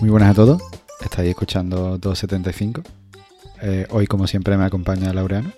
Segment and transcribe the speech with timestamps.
[0.00, 0.62] Muy buenas a todos.
[1.00, 2.82] Estáis escuchando 275.
[3.62, 5.52] Eh, hoy, como siempre, me acompaña Laureano.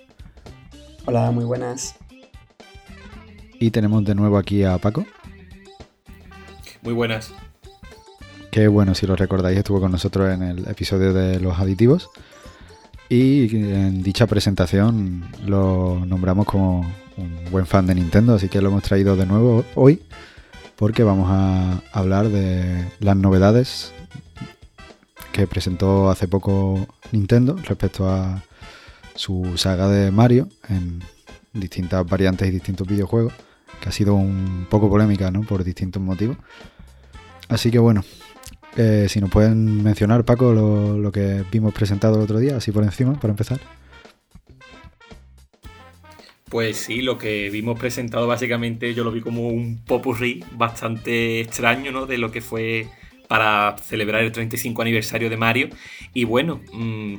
[1.05, 1.95] Hola, muy buenas.
[3.59, 5.05] Y tenemos de nuevo aquí a Paco.
[6.81, 7.31] Muy buenas.
[8.49, 12.09] Que bueno, si lo recordáis, estuvo con nosotros en el episodio de los aditivos.
[13.09, 16.79] Y en dicha presentación lo nombramos como
[17.17, 20.01] un buen fan de Nintendo, así que lo hemos traído de nuevo hoy
[20.81, 23.93] porque vamos a hablar de las novedades
[25.31, 28.43] que presentó hace poco Nintendo respecto a
[29.15, 31.01] su saga de Mario en
[31.53, 33.33] distintas variantes y distintos videojuegos,
[33.81, 35.41] que ha sido un poco polémica ¿no?
[35.41, 36.37] por distintos motivos.
[37.49, 38.03] Así que bueno,
[38.77, 42.71] eh, si nos pueden mencionar, Paco, lo, lo, que vimos presentado el otro día, así
[42.71, 43.59] por encima, para empezar.
[46.49, 51.91] Pues sí, lo que vimos presentado básicamente yo lo vi como un popurrí bastante extraño,
[51.91, 52.05] ¿no?
[52.05, 52.89] De lo que fue
[53.31, 55.69] para celebrar el 35 aniversario de Mario.
[56.13, 57.15] Y bueno, mmm,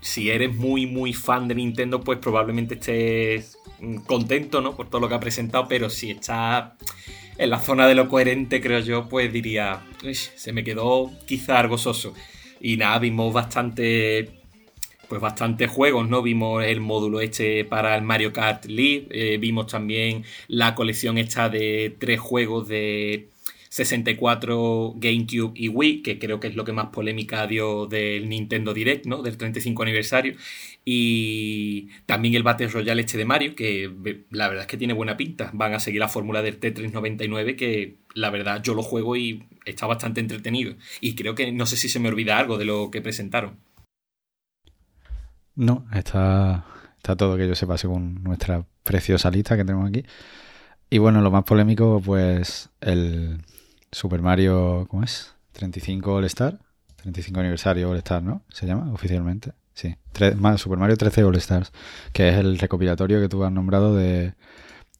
[0.00, 3.58] si eres muy, muy fan de Nintendo, pues probablemente estés
[4.04, 4.74] contento, ¿no?
[4.74, 6.72] Por todo lo que ha presentado, pero si estás
[7.38, 11.78] en la zona de lo coherente, creo yo, pues diría, se me quedó quizá algo
[11.78, 12.12] soso.
[12.60, 14.30] Y nada, vimos bastante,
[15.08, 16.22] pues bastantes juegos, ¿no?
[16.22, 21.48] Vimos el módulo este para el Mario Kart League, eh, vimos también la colección esta
[21.48, 23.28] de tres juegos de
[23.72, 28.74] 64 GameCube y Wii, que creo que es lo que más polémica dio del Nintendo
[28.74, 29.22] Direct, ¿no?
[29.22, 30.34] Del 35 aniversario.
[30.84, 33.90] Y también el Battle Royale este de Mario, que
[34.30, 35.48] la verdad es que tiene buena pinta.
[35.54, 39.42] Van a seguir la fórmula del Tetris 99, que la verdad yo lo juego y
[39.64, 40.74] está bastante entretenido.
[41.00, 43.56] Y creo que no sé si se me olvida algo de lo que presentaron.
[45.54, 46.66] No, está,
[46.98, 50.04] está todo que yo sepa según nuestra preciosa lista que tenemos aquí.
[50.90, 53.38] Y bueno, lo más polémico, pues el
[53.92, 55.34] Super Mario, ¿cómo es?
[55.52, 56.58] 35 All Star.
[56.96, 58.42] 35 aniversario All Star, ¿no?
[58.48, 59.52] Se llama oficialmente.
[59.74, 59.96] Sí,
[60.56, 61.72] Super Mario 13 All Stars,
[62.12, 64.34] que es el recopilatorio que tú has nombrado de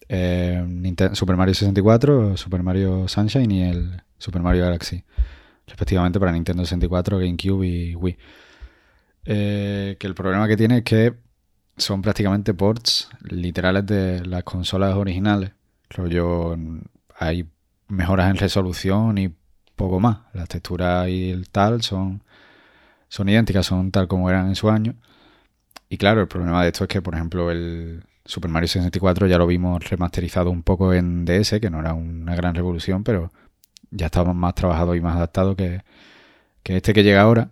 [0.09, 5.05] eh, Super Mario 64, Super Mario Sunshine y el Super Mario Galaxy,
[5.67, 8.19] respectivamente para Nintendo 64, GameCube y Wii.
[9.25, 11.15] Eh, que el problema que tiene es que
[11.77, 15.53] son prácticamente ports literales de las consolas originales.
[15.91, 16.57] Rollo,
[17.19, 17.47] hay
[17.93, 19.35] mejoras en resolución y
[19.77, 20.19] poco más.
[20.33, 22.23] Las texturas y el tal son
[23.09, 24.95] son idénticas, son tal como eran en su año.
[25.91, 29.37] Y claro, el problema de esto es que, por ejemplo, el Super Mario 64 ya
[29.37, 33.31] lo vimos remasterizado un poco en DS, que no era una gran revolución, pero
[33.91, 35.83] ya estaba más trabajado y más adaptado que,
[36.63, 37.51] que este que llega ahora,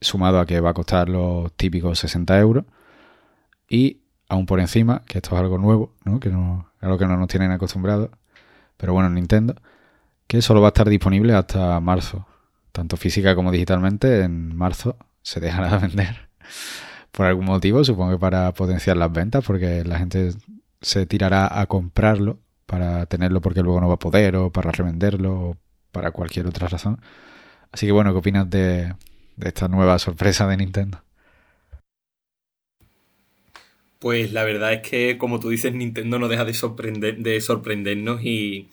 [0.00, 2.64] sumado a que va a costar los típicos 60 euros.
[3.68, 6.20] Y aún por encima, que esto es algo nuevo, ¿no?
[6.20, 8.10] que no, algo que no nos tienen acostumbrados,
[8.78, 9.54] pero bueno, Nintendo,
[10.26, 12.26] que solo va a estar disponible hasta marzo
[12.72, 16.28] tanto física como digitalmente, en marzo se dejará de vender.
[17.10, 20.30] Por algún motivo, supongo que para potenciar las ventas, porque la gente
[20.80, 25.32] se tirará a comprarlo para tenerlo porque luego no va a poder, o para revenderlo,
[25.34, 25.56] o
[25.90, 27.00] para cualquier otra razón.
[27.72, 28.94] Así que bueno, ¿qué opinas de,
[29.36, 31.02] de esta nueva sorpresa de Nintendo?
[33.98, 38.22] Pues la verdad es que, como tú dices, Nintendo no deja de, sorprender, de sorprendernos
[38.24, 38.68] y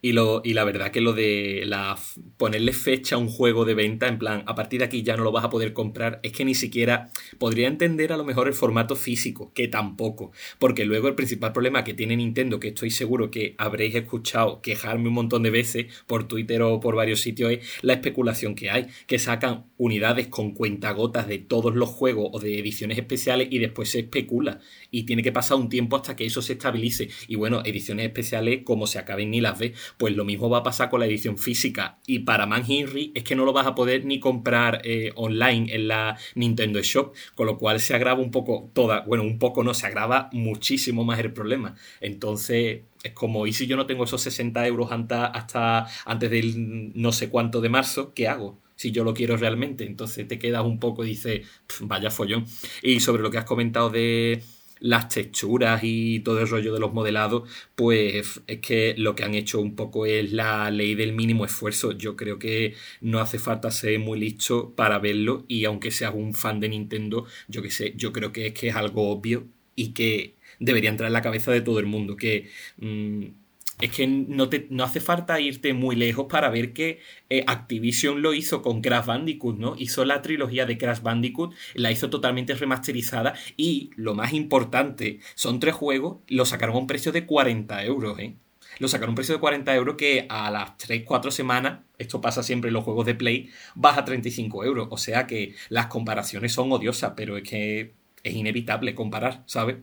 [0.00, 1.98] y, lo, y la verdad que lo de la,
[2.36, 5.24] ponerle fecha a un juego de venta, en plan, a partir de aquí ya no
[5.24, 8.54] lo vas a poder comprar, es que ni siquiera podría entender a lo mejor el
[8.54, 10.30] formato físico, que tampoco.
[10.60, 15.08] Porque luego el principal problema que tiene Nintendo, que estoy seguro que habréis escuchado quejarme
[15.08, 18.86] un montón de veces por Twitter o por varios sitios, es la especulación que hay,
[19.06, 23.90] que sacan unidades con cuentagotas de todos los juegos o de ediciones especiales y después
[23.90, 24.60] se especula.
[24.92, 27.08] Y tiene que pasar un tiempo hasta que eso se estabilice.
[27.26, 30.62] Y bueno, ediciones especiales, como se acaben ni las ves pues lo mismo va a
[30.62, 31.98] pasar con la edición física.
[32.06, 35.74] Y para Man Henry es que no lo vas a poder ni comprar eh, online
[35.74, 39.64] en la Nintendo Shop, con lo cual se agrava un poco toda, bueno, un poco
[39.64, 41.76] no, se agrava muchísimo más el problema.
[42.00, 46.92] Entonces, es como, ¿y si yo no tengo esos 60 euros hasta, hasta antes del
[46.94, 48.12] no sé cuánto de marzo?
[48.14, 48.58] ¿Qué hago?
[48.78, 49.84] si yo lo quiero realmente.
[49.84, 51.46] Entonces te quedas un poco y dices,
[51.80, 52.46] vaya follón.
[52.80, 54.40] Y sobre lo que has comentado de
[54.80, 59.34] las texturas y todo el rollo de los modelados, pues es que lo que han
[59.34, 61.92] hecho un poco es la ley del mínimo esfuerzo.
[61.92, 66.34] Yo creo que no hace falta ser muy listo para verlo y aunque seas un
[66.34, 69.92] fan de Nintendo, yo que sé, yo creo que es que es algo obvio y
[69.92, 72.48] que debería entrar en la cabeza de todo el mundo, que...
[72.78, 73.37] Mm,
[73.80, 78.22] es que no, te, no hace falta irte muy lejos para ver que eh, Activision
[78.22, 79.74] lo hizo con Crash Bandicoot, ¿no?
[79.78, 85.60] Hizo la trilogía de Crash Bandicoot, la hizo totalmente remasterizada y lo más importante, son
[85.60, 88.36] tres juegos, lo sacaron a un precio de 40 euros, ¿eh?
[88.78, 92.42] lo sacaron a un precio de 40 euros que a las 3-4 semanas, esto pasa
[92.42, 94.88] siempre en los juegos de Play, baja a 35 euros.
[94.90, 99.76] O sea que las comparaciones son odiosas, pero es que es inevitable comparar, ¿sabes?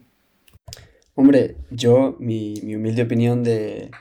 [1.16, 3.92] Hombre, yo, mi, humilde opinión de,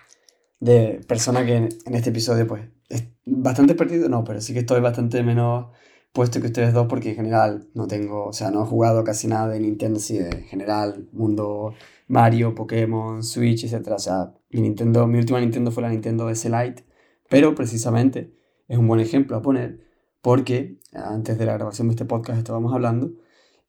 [1.06, 5.22] persona que en, este episodio, pues, es bastante perdido, no, pero sí que estoy bastante
[5.22, 5.66] menos
[6.12, 9.26] puesto que ustedes dos porque en general no tengo, o sea, no he jugado casi
[9.28, 11.74] nada de Nintendo, sí, de general, mundo
[12.08, 13.88] Mario, Pokémon, Switch, etc.
[13.92, 16.84] O sea, mi Nintendo, mi última Nintendo fue la Nintendo DS Lite,
[17.28, 18.32] pero precisamente
[18.68, 19.80] es un buen ejemplo a poner
[20.22, 23.12] porque antes de la grabación de este podcast estábamos hablando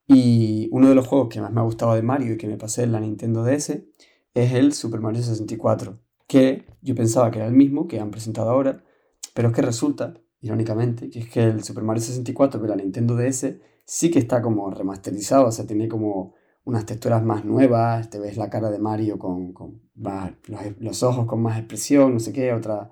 [0.06, 2.56] y uno de los juegos que más me ha gustado de Mario y que me
[2.56, 3.70] pasé en la Nintendo DS
[4.34, 8.50] es el Super Mario 64, que yo pensaba que era el mismo que han presentado
[8.50, 8.84] ahora,
[9.34, 13.16] pero es que resulta, irónicamente, que es que el Super Mario 64 de la Nintendo
[13.16, 18.18] DS sí que está como remasterizado, o sea, tiene como unas texturas más nuevas, te
[18.18, 20.32] ves la cara de Mario con, con más,
[20.78, 22.90] los, ojos con más expresión, no sé qué, otra,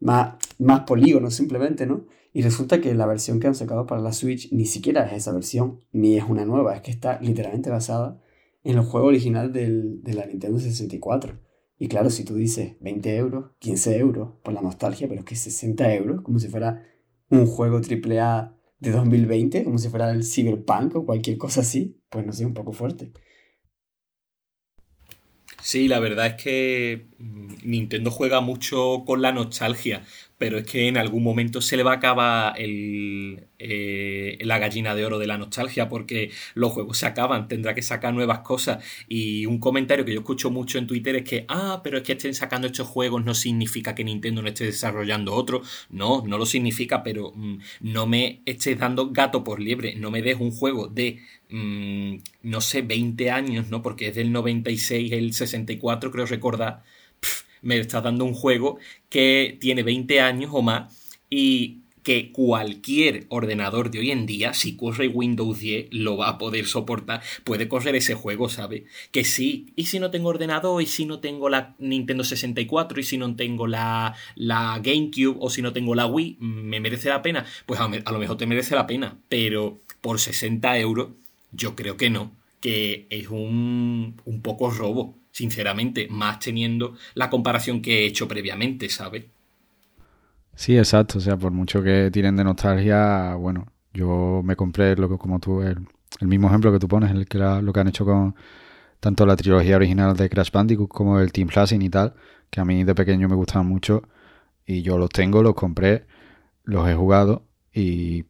[0.00, 2.06] más, más polígono simplemente, ¿no?
[2.32, 5.32] Y resulta que la versión que han sacado para la Switch ni siquiera es esa
[5.32, 8.20] versión, ni es una nueva, es que está literalmente basada
[8.64, 11.38] en el juego original del, de la Nintendo 64.
[11.78, 15.36] Y claro, si tú dices 20 euros, 15 euros por la nostalgia, pero es que
[15.36, 16.86] 60 euros, como si fuera
[17.28, 22.24] un juego AAA de 2020, como si fuera el Cyberpunk o cualquier cosa así, pues
[22.24, 23.12] no sé, un poco fuerte.
[25.62, 27.06] Sí, la verdad es que
[27.64, 30.02] Nintendo juega mucho con la nostalgia
[30.42, 34.92] pero es que en algún momento se le va a acabar el, eh, la gallina
[34.96, 38.84] de oro de la nostalgia porque los juegos se acaban, tendrá que sacar nuevas cosas.
[39.06, 42.14] Y un comentario que yo escucho mucho en Twitter es que, ah, pero es que
[42.14, 45.62] estén sacando estos juegos no significa que Nintendo no esté desarrollando otro.
[45.90, 50.22] No, no lo significa, pero mm, no me estés dando gato por liebre, no me
[50.22, 51.20] des un juego de
[51.50, 53.80] mm, no sé, 20 años, ¿no?
[53.80, 56.82] Porque es del 96, el 64, creo recordar
[57.62, 58.78] me estás dando un juego
[59.08, 60.94] que tiene 20 años o más
[61.30, 66.38] y que cualquier ordenador de hoy en día, si corre Windows 10, lo va a
[66.38, 68.82] poder soportar, puede correr ese juego, ¿sabes?
[69.12, 73.02] Que sí, y si no tengo ordenador, y si no tengo la Nintendo 64, y
[73.04, 77.22] si no tengo la, la GameCube, o si no tengo la Wii, ¿me merece la
[77.22, 77.46] pena?
[77.66, 81.10] Pues a, a lo mejor te merece la pena, pero por 60 euros,
[81.52, 87.82] yo creo que no, que es un, un poco robo sinceramente, más teniendo la comparación
[87.82, 89.24] que he hecho previamente, ¿sabes?
[90.54, 95.08] Sí, exacto, o sea, por mucho que tiren de nostalgia, bueno, yo me compré lo
[95.08, 95.78] que como tú, el,
[96.20, 98.36] mismo ejemplo que tú pones, el que lo que han hecho con
[99.00, 102.14] tanto la trilogía original de Crash Bandicoot como el Team Flashing y tal,
[102.50, 104.02] que a mí de pequeño me gustaban mucho
[104.66, 106.06] y yo los tengo, los compré,
[106.64, 108.26] los he jugado y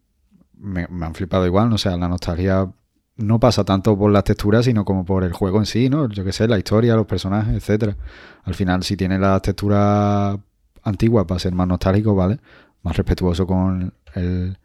[0.54, 2.72] me, me han flipado igual, o sea, la nostalgia
[3.16, 6.08] no pasa tanto por las texturas, sino como por el juego en sí, ¿no?
[6.08, 7.96] Yo qué sé, la historia, los personajes, etcétera.
[8.44, 10.38] Al final, si tiene las texturas
[10.82, 12.40] antiguas para ser más nostálgico, ¿vale?
[12.82, 14.58] Más respetuoso con el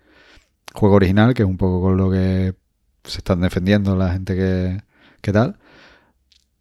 [0.74, 2.56] juego original, que es un poco con lo que
[3.04, 4.82] se están defendiendo la gente que,
[5.22, 5.58] que tal.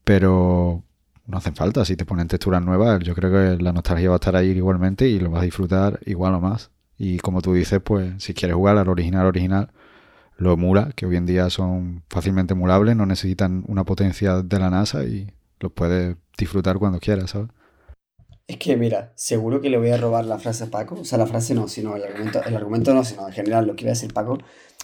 [0.04, 0.84] Pero
[1.26, 4.18] no hacen falta, si te ponen texturas nuevas, yo creo que la nostalgia va a
[4.18, 6.70] estar ahí igualmente y lo vas a disfrutar igual o más.
[6.98, 9.70] Y como tú dices, pues si quieres jugar al original original,
[10.36, 14.70] lo emula, que hoy en día son fácilmente emulables, no necesitan una potencia de la
[14.70, 17.48] NASA y los puedes disfrutar cuando quieras, ¿sabes?
[18.46, 20.96] Es que, mira, seguro que le voy a robar la frase a Paco.
[21.00, 23.74] O sea, la frase no, sino el argumento, el argumento no, sino en general lo
[23.74, 24.38] que decir Paco.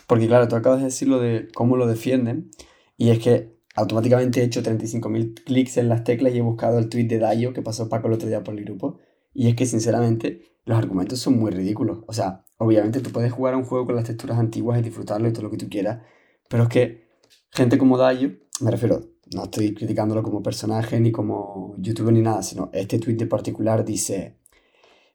[0.09, 2.51] Porque, claro, tú acabas de decir lo de cómo lo defienden.
[2.97, 6.89] Y es que automáticamente he hecho 35.000 clics en las teclas y he buscado el
[6.89, 8.99] tweet de Dayo que pasó Paco el otro día por el grupo.
[9.33, 11.99] Y es que, sinceramente, los argumentos son muy ridículos.
[12.07, 15.29] O sea, obviamente tú puedes jugar a un juego con las texturas antiguas y disfrutarlo
[15.29, 16.03] y todo lo que tú quieras,
[16.49, 17.09] pero es que
[17.51, 19.01] gente como Dayo, me refiero,
[19.35, 23.85] no estoy criticándolo como personaje ni como youtuber ni nada, sino este tweet de particular
[23.85, 24.37] dice,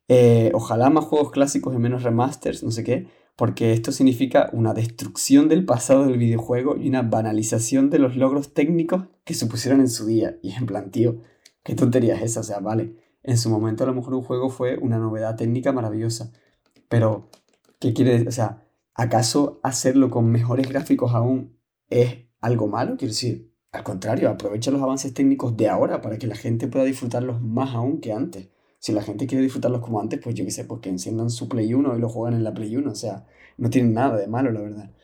[0.07, 4.73] eh, ojalá más juegos clásicos y menos remasters, no sé qué, porque esto significa una
[4.73, 9.89] destrucción del pasado del videojuego y una banalización de los logros técnicos que supusieron en
[9.89, 10.39] su día.
[10.41, 11.21] Y en plan, tío,
[11.63, 12.95] qué tontería es esa, o sea, vale
[13.27, 16.31] en su momento a lo mejor un juego fue una novedad técnica maravillosa.
[16.87, 17.29] Pero,
[17.77, 18.29] ¿qué quiere decir?
[18.29, 18.65] O sea,
[18.95, 22.95] ¿acaso hacerlo con mejores gráficos aún es algo malo?
[22.97, 26.85] Quiero decir, al contrario, aprovecha los avances técnicos de ahora para que la gente pueda
[26.85, 28.47] disfrutarlos más aún que antes.
[28.79, 31.49] Si la gente quiere disfrutarlos como antes, pues yo qué sé, pues que enciendan su
[31.49, 32.89] Play 1 y lo juegan en la Play 1.
[32.89, 33.25] O sea,
[33.57, 34.95] no tienen nada de malo, la verdad.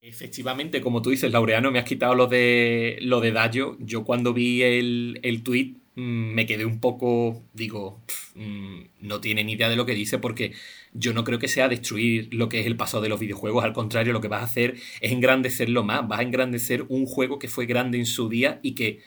[0.00, 3.76] Efectivamente, como tú dices, Laureano, me has quitado lo de lo de Dayo.
[3.78, 8.02] Yo cuando vi el, el tweet me quedé un poco, digo,
[8.34, 10.52] mm, no tiene ni idea de lo que dice porque
[10.92, 13.72] yo no creo que sea destruir lo que es el pasado de los videojuegos, al
[13.72, 17.48] contrario, lo que vas a hacer es engrandecerlo más, vas a engrandecer un juego que
[17.48, 19.00] fue grande en su día y que,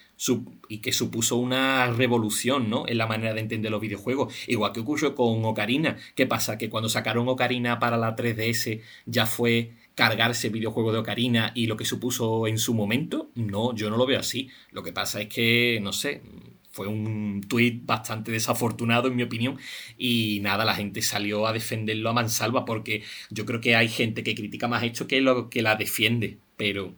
[0.67, 2.87] y que supuso una revolución ¿no?
[2.87, 6.57] en la manera de entender los videojuegos, igual que ocurrió con Ocarina, ¿qué pasa?
[6.57, 11.77] Que cuando sacaron Ocarina para la 3DS ya fue cargarse videojuego de Ocarina y lo
[11.77, 14.49] que supuso en su momento, no, yo no lo veo así.
[14.71, 16.21] Lo que pasa es que, no sé,
[16.71, 19.57] fue un tuit bastante desafortunado en mi opinión
[19.97, 24.23] y nada, la gente salió a defenderlo a mansalva porque yo creo que hay gente
[24.23, 26.93] que critica más esto que lo que la defiende, pero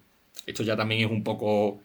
[0.46, 1.82] esto ya también es un poco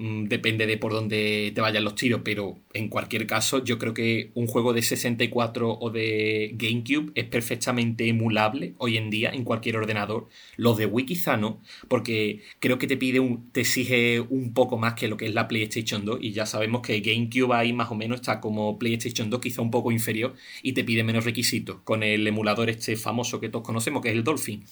[0.00, 4.30] depende de por dónde te vayan los tiros, pero en cualquier caso yo creo que
[4.34, 9.76] un juego de 64 o de GameCube es perfectamente emulable hoy en día en cualquier
[9.76, 10.28] ordenador.
[10.56, 14.78] Los de Wii quizá no, porque creo que te pide un, te exige un poco
[14.78, 17.90] más que lo que es la PlayStation 2 y ya sabemos que GameCube ahí más
[17.90, 21.80] o menos está como PlayStation 2 quizá un poco inferior y te pide menos requisitos
[21.84, 24.64] con el emulador este famoso que todos conocemos que es el Dolphin.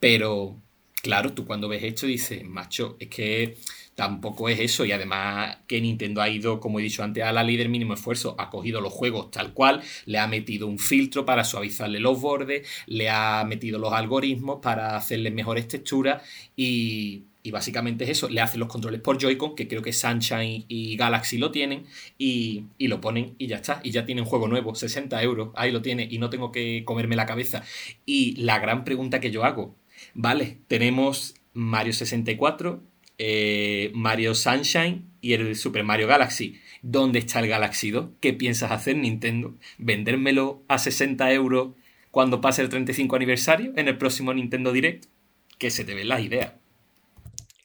[0.00, 0.56] Pero
[1.02, 3.56] claro, tú cuando ves esto dices, macho, es que
[3.94, 4.84] tampoco es eso.
[4.84, 8.34] Y además que Nintendo ha ido, como he dicho antes, a la líder mínimo esfuerzo,
[8.38, 12.66] ha cogido los juegos tal cual, le ha metido un filtro para suavizarle los bordes,
[12.86, 16.22] le ha metido los algoritmos para hacerle mejores texturas
[16.56, 20.96] y, básicamente es eso, le hacen los controles por Joy-Con, que creo que Sunshine y
[20.96, 24.48] Galaxy lo tienen, y, y, lo ponen y ya está, y ya tiene un juego
[24.48, 27.64] nuevo, 60 euros, ahí lo tiene, y no tengo que comerme la cabeza.
[28.06, 29.74] Y la gran pregunta que yo hago,
[30.14, 32.82] vale, tenemos Mario 64,
[33.18, 36.58] eh, Mario Sunshine y el Super Mario Galaxy.
[36.82, 38.10] ¿Dónde está el Galaxy 2?
[38.20, 39.54] ¿Qué piensas hacer Nintendo?
[39.78, 41.74] ¿Vendérmelo a 60 euros
[42.10, 45.06] cuando pase el 35 aniversario en el próximo Nintendo Direct?
[45.58, 46.52] Que se te ven las ideas.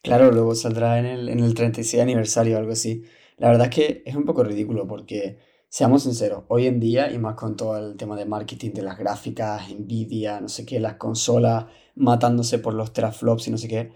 [0.03, 3.03] Claro, luego saldrá en el, en el 36 aniversario o algo así.
[3.37, 5.37] La verdad es que es un poco ridículo porque,
[5.69, 8.97] seamos sinceros, hoy en día, y más con todo el tema de marketing de las
[8.97, 13.91] gráficas, Nvidia, no sé qué, las consolas matándose por los teraflops y no sé qué,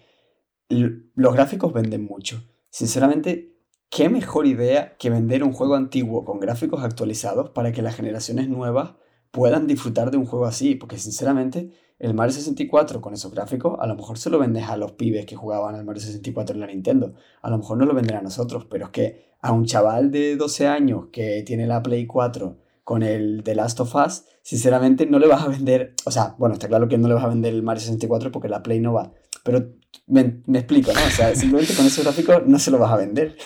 [0.72, 2.44] los gráficos venden mucho.
[2.70, 3.58] Sinceramente,
[3.90, 8.48] ¿qué mejor idea que vender un juego antiguo con gráficos actualizados para que las generaciones
[8.48, 8.96] nuevas
[9.32, 10.76] puedan disfrutar de un juego así?
[10.76, 14.78] Porque sinceramente, el Mario 64 con esos gráficos, a lo mejor se lo vendes a
[14.78, 17.14] los pibes que jugaban al Mario 64 en la Nintendo.
[17.42, 20.36] A lo mejor no lo venden a nosotros, pero es que a un chaval de
[20.36, 25.20] 12 años que tiene la Play 4 con el The Last of Us, sinceramente no
[25.20, 27.54] le vas a vender, o sea, bueno, está claro que no le vas a vender
[27.54, 29.14] el Mario 64 porque la Play no va,
[29.44, 29.68] pero
[30.08, 31.00] me, explico, ¿no?
[31.06, 33.38] O sea, simplemente con ese gráfico no se lo vas a vender.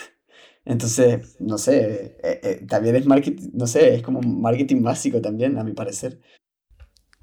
[0.64, 5.58] Entonces, no sé, eh, eh, también es marketing, no sé, es como marketing básico también,
[5.58, 6.20] a mi parecer.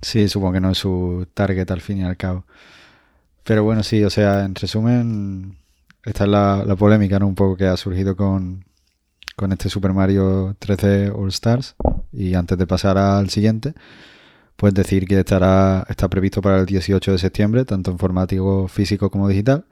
[0.02, 2.46] Sí, supongo que no es su target al fin y al cabo.
[3.44, 5.58] Pero bueno, sí, o sea, en resumen,
[6.06, 7.28] esta es la, la polémica, ¿no?
[7.28, 8.66] Un poco que ha surgido con,
[9.36, 11.76] con este Super Mario 3D All Stars.
[12.12, 13.74] Y antes de pasar al siguiente,
[14.56, 19.28] Puedes decir que estará, está previsto para el 18 de septiembre, tanto informático, físico como
[19.28, 19.66] digital,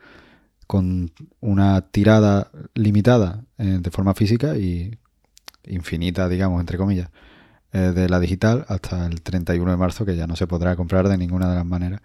[0.67, 4.97] con una tirada limitada eh, de forma física y
[5.65, 7.09] infinita, digamos, entre comillas,
[7.73, 11.07] eh, de la digital hasta el 31 de marzo, que ya no se podrá comprar
[11.07, 12.01] de ninguna de las maneras.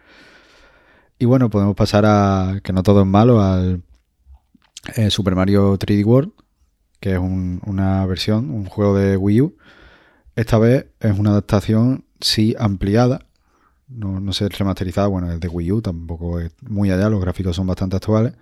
[1.19, 3.83] Y bueno, podemos pasar a, que no todo es malo, al
[4.95, 6.33] eh, Super Mario 3D World,
[7.01, 9.57] que es una versión, un juego de Wii U.
[10.35, 13.27] Esta vez es una adaptación sí ampliada,
[13.89, 17.57] no, no sé, remasterizada, bueno, es de Wii U, tampoco es muy allá, los gráficos
[17.57, 18.35] son bastante actuales,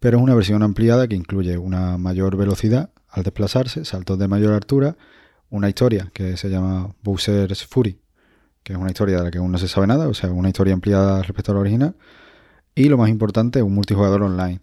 [0.00, 4.52] pero es una versión ampliada que incluye una mayor velocidad al desplazarse, saltos de mayor
[4.52, 4.96] altura,
[5.50, 8.00] una historia que se llama Bowser's Fury,
[8.62, 10.48] que es una historia de la que aún no se sabe nada, o sea, una
[10.48, 11.96] historia ampliada respecto a la original,
[12.74, 14.60] y lo más importante, un multijugador online.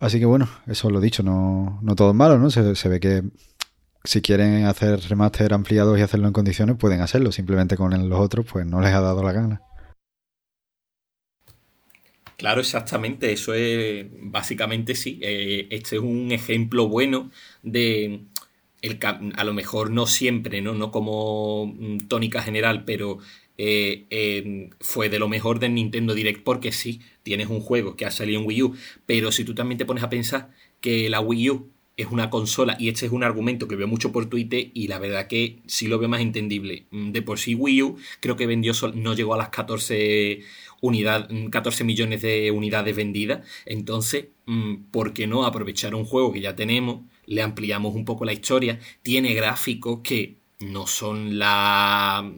[0.00, 2.50] Así que bueno, eso lo dicho, no, no todo es malo, ¿no?
[2.50, 3.22] Se, se ve que
[4.04, 7.32] si quieren hacer remaster ampliados y hacerlo en condiciones, pueden hacerlo.
[7.32, 9.62] Simplemente con los otros, pues no les ha dado la gana.
[12.36, 13.32] Claro, exactamente.
[13.32, 15.18] Eso es básicamente sí.
[15.22, 17.30] Eh, este es un ejemplo bueno
[17.62, 18.20] de
[18.82, 20.74] el, a lo mejor no siempre, ¿no?
[20.74, 23.18] No como mm, tónica general, pero
[23.56, 28.04] eh, em, fue de lo mejor del Nintendo Direct porque sí, tienes un juego que
[28.04, 31.20] ha salido en Wii U, pero si tú también te pones a pensar que la
[31.20, 34.70] Wii U es una consola y este es un argumento que veo mucho por Twitter
[34.74, 36.86] y la verdad que sí lo veo más entendible.
[36.90, 40.40] Mm, de por sí Wii U creo que vendió no llegó a las 14
[40.80, 43.46] unidad, 14 mm, millones de unidades vendidas.
[43.64, 47.02] Entonces, mm, ¿por qué no aprovechar un juego que ya tenemos?
[47.26, 48.80] Le ampliamos un poco la historia.
[49.02, 52.30] Tiene gráficos que no son la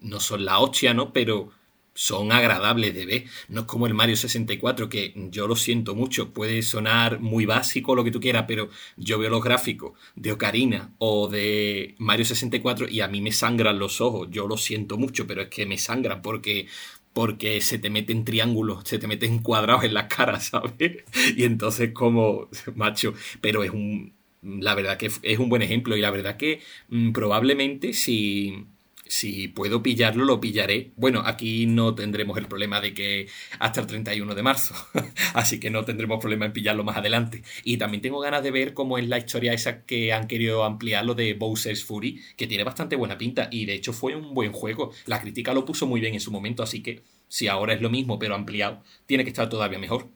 [0.00, 1.12] no son la hostia, ¿no?
[1.12, 1.50] Pero
[1.98, 3.24] son agradables de ver.
[3.48, 7.96] No es como el Mario 64, que yo lo siento mucho, puede sonar muy básico
[7.96, 12.88] lo que tú quieras, pero yo veo los gráficos de Ocarina o de Mario 64
[12.88, 14.28] y a mí me sangran los ojos.
[14.30, 16.68] Yo lo siento mucho, pero es que me sangran porque
[17.12, 21.04] porque se te meten triángulos, se te meten cuadrados en la cara, ¿sabes?
[21.36, 26.00] Y entonces como, macho, pero es un, la verdad que es un buen ejemplo y
[26.00, 28.66] la verdad que mm, probablemente si
[29.08, 30.92] si puedo pillarlo, lo pillaré.
[30.96, 33.26] Bueno, aquí no tendremos el problema de que
[33.58, 34.74] hasta el 31 de marzo,
[35.34, 37.42] así que no tendremos problema en pillarlo más adelante.
[37.64, 41.04] Y también tengo ganas de ver cómo es la historia esa que han querido ampliar
[41.04, 44.52] lo de Bowser's Fury, que tiene bastante buena pinta y de hecho fue un buen
[44.52, 44.92] juego.
[45.06, 47.90] La crítica lo puso muy bien en su momento, así que si ahora es lo
[47.90, 50.08] mismo pero ampliado, tiene que estar todavía mejor.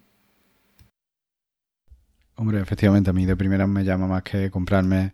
[2.35, 5.13] Hombre, efectivamente, a mí de primera me llama más que comprarme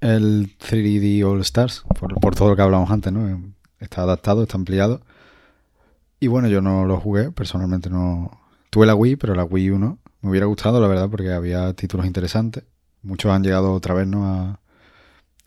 [0.00, 3.52] el 3D All Stars, por, todo lo que hablamos antes, ¿no?
[3.78, 5.00] Está adaptado, está ampliado.
[6.18, 8.30] Y bueno, yo no lo jugué, personalmente no.
[8.70, 12.06] Tuve la Wii, pero la Wii 1 me hubiera gustado, la verdad, porque había títulos
[12.06, 12.64] interesantes.
[13.02, 14.26] Muchos han llegado otra vez, ¿no?
[14.26, 14.60] A,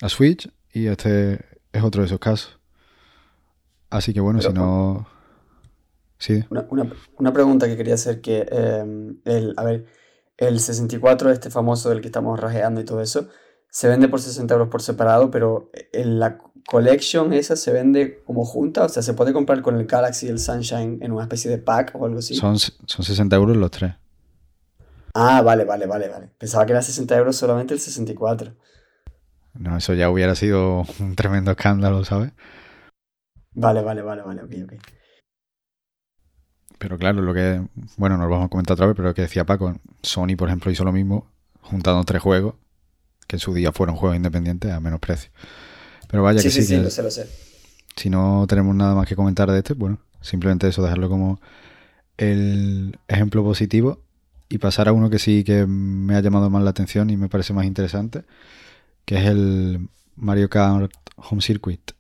[0.02, 1.40] a Switch, y este
[1.72, 2.60] es otro de esos casos.
[3.90, 5.08] Así que bueno, si no.
[6.18, 6.44] Sí.
[6.50, 9.86] Una, pregunta que quería hacer: que eh, el, a ver,
[10.38, 13.30] el 64, este famoso del que estamos rajeando y todo eso
[13.74, 16.38] se vende por 60 euros por separado, pero en la
[16.68, 20.30] collection esa se vende como junta, o sea, se puede comprar con el Galaxy y
[20.30, 22.36] el Sunshine en una especie de pack o algo así.
[22.36, 23.96] Son, son 60 euros los tres.
[25.16, 26.30] Ah, vale, vale, vale, vale.
[26.38, 28.54] Pensaba que era 60 euros solamente el 64.
[29.56, 32.32] No, eso ya hubiera sido un tremendo escándalo, ¿sabes?
[33.56, 34.74] Vale, vale, vale, vale, ok, ok.
[36.78, 37.60] Pero claro, lo que,
[37.98, 40.50] bueno, nos lo vamos a comentar otra vez, pero lo que decía Paco, Sony, por
[40.50, 42.56] ejemplo, hizo lo mismo, juntando tres juegos
[43.34, 45.32] que en su día fueron juegos independientes a menos precio.
[46.08, 47.28] Pero vaya que sí, sí, lo sé, lo sé.
[47.96, 51.42] Si no tenemos nada más que comentar de este, bueno, simplemente eso, dejarlo como
[52.18, 54.04] el ejemplo positivo
[54.50, 57.28] y pasar a uno que sí que me ha llamado más la atención y me
[57.28, 58.24] parece más interesante,
[59.04, 61.92] que es el Mario Kart Home Circuit.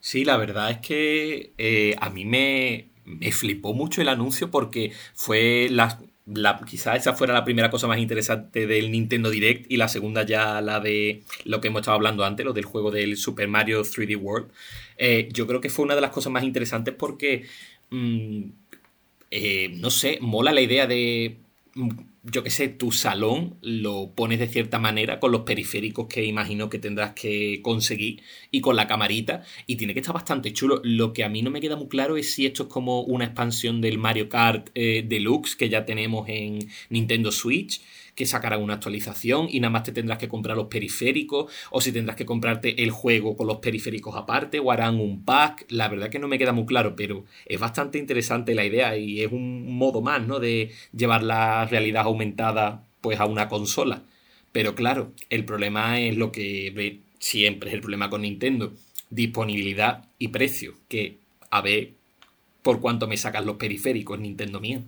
[0.00, 4.92] Sí, la verdad es que eh, a mí me, me flipó mucho el anuncio porque
[5.14, 9.76] fue la, la, quizá esa fuera la primera cosa más interesante del Nintendo Direct y
[9.76, 13.16] la segunda ya la de lo que hemos estado hablando antes, lo del juego del
[13.16, 14.50] Super Mario 3D World.
[14.96, 17.46] Eh, yo creo que fue una de las cosas más interesantes porque,
[17.90, 18.42] mm,
[19.30, 21.36] eh, no sé, mola la idea de
[22.22, 26.70] yo qué sé, tu salón lo pones de cierta manera con los periféricos que imagino
[26.70, 30.80] que tendrás que conseguir y con la camarita y tiene que estar bastante chulo.
[30.84, 33.24] Lo que a mí no me queda muy claro es si esto es como una
[33.24, 37.80] expansión del Mario Kart eh, Deluxe que ya tenemos en Nintendo Switch
[38.14, 41.92] que sacará una actualización y nada más te tendrás que comprar los periféricos o si
[41.92, 45.66] tendrás que comprarte el juego con los periféricos aparte o harán un pack.
[45.68, 49.22] La verdad que no me queda muy claro, pero es bastante interesante la idea y
[49.22, 50.38] es un modo más, ¿no?
[50.38, 54.02] De llevar la realidad aumentada pues a una consola.
[54.52, 58.72] Pero claro, el problema es lo que ve siempre es el problema con Nintendo.
[59.10, 60.74] Disponibilidad y precio.
[60.88, 61.18] Que
[61.50, 61.92] a ver
[62.62, 64.82] por cuánto me sacan los periféricos Nintendo mío.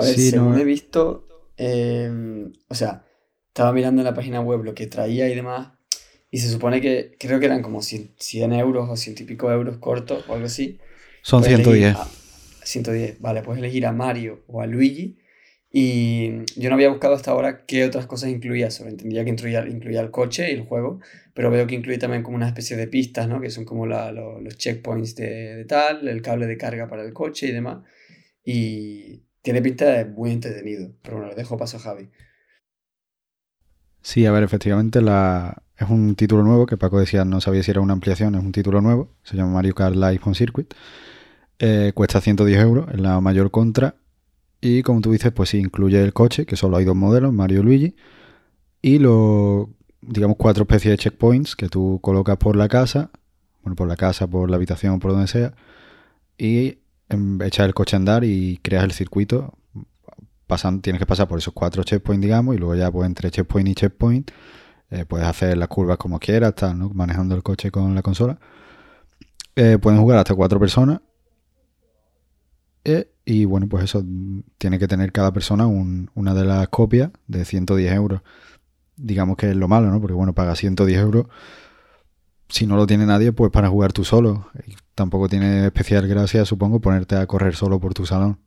[0.00, 3.04] A ver, según he visto, em, o sea,
[3.48, 5.72] estaba mirando en la página web lo que traía y demás,
[6.30, 9.78] y se supone que creo que eran como 100, euros o 100 y pico euros
[9.78, 10.78] cortos o algo así.
[11.22, 11.96] Son 110.
[12.62, 15.18] 110, vale, puedes elegir a Mario o a Luigi.
[15.72, 18.70] Y yo no había buscado hasta ahora qué otras cosas incluía.
[18.70, 21.00] Solo entendía que incluía, incluía el coche y el juego,
[21.32, 23.40] pero veo que incluye también como una especie de pistas, ¿no?
[23.40, 27.48] Que son como los checkpoints de, de, tal, el cable de carga para el coche
[27.48, 27.84] y demás.
[28.44, 32.10] Y, tiene pinta de muy entretenido, pero bueno, le dejo paso a Javi.
[34.02, 37.80] Sí, a ver, efectivamente es un título nuevo que Paco decía, no sabía si era
[37.80, 40.72] una ampliación, es un título nuevo, se llama Mario Kart Live on Circuit,
[41.58, 43.96] eh, cuesta 110 euros, es la mayor contra,
[44.60, 47.60] y como tú dices, pues sí, incluye el coche, que solo hay dos modelos, Mario
[47.60, 47.96] y Luigi,
[48.82, 49.68] y los,
[50.00, 53.10] digamos, cuatro especies de checkpoints que tú colocas por la casa,
[53.62, 55.54] bueno, por la casa, por la habitación, por donde sea,
[56.38, 56.78] y
[57.44, 59.54] echas el coche a andar y creas el circuito.
[60.82, 63.74] Tienes que pasar por esos cuatro checkpoints, digamos, y luego ya pues entre checkpoint y
[63.74, 64.30] checkpoint
[64.90, 66.90] eh, puedes hacer las curvas como quieras, tal, ¿no?
[66.90, 68.38] manejando el coche con la consola.
[69.54, 71.00] Eh, pueden jugar hasta cuatro personas.
[72.84, 74.04] Eh, y bueno, pues eso
[74.58, 78.22] tiene que tener cada persona una de las copias de 110 euros.
[78.96, 80.00] Digamos que es lo malo, ¿no?
[80.00, 81.26] Porque bueno, paga 110 euros
[82.50, 84.50] si no lo tiene nadie, pues para jugar tú solo.
[84.94, 88.38] Tampoco tiene especial gracia, supongo, ponerte a correr solo por tu salón.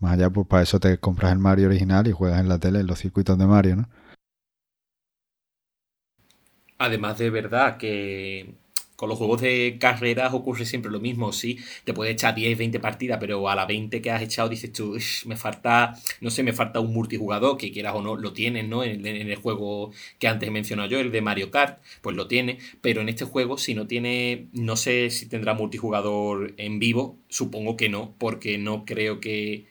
[0.00, 2.80] Más allá, pues para eso te compras el Mario original y juegas en la tele
[2.80, 3.88] en los circuitos de Mario, ¿no?
[6.78, 8.54] Además de verdad que
[8.96, 12.80] con los juegos de carreras ocurre siempre lo mismo, sí, te puedes echar 10, 20
[12.80, 16.52] partidas, pero a la 20 que has echado dices tú, me falta, no sé, me
[16.52, 18.84] falta un multijugador, que quieras o no, lo tienes, ¿no?
[18.84, 22.58] En, el juego que antes he mencionado yo, el de Mario Kart, pues lo tiene,
[22.80, 27.76] pero en este juego si no tiene, no sé si tendrá multijugador en vivo, supongo
[27.76, 29.66] que no, porque no creo que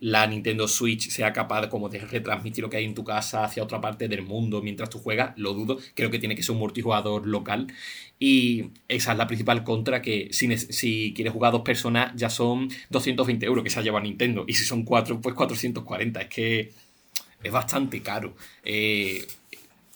[0.00, 3.62] la Nintendo Switch sea capaz como de retransmitir lo que hay en tu casa hacia
[3.62, 5.78] otra parte del mundo mientras tú juegas, lo dudo.
[5.94, 7.66] Creo que tiene que ser un multijugador local.
[8.18, 13.46] Y esa es la principal contra, que si, quieres jugar dos personas ya son 220
[13.46, 14.44] euros que se ha llevado Nintendo.
[14.46, 16.20] Y si son cuatro, pues 440.
[16.20, 16.72] Es que
[17.42, 18.34] es bastante caro.
[18.64, 19.26] Eh,